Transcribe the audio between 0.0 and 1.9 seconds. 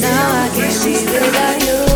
Now I can see without you.